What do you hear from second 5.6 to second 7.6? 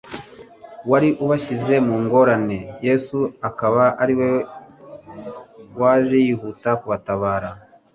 waje yihuta akabatabara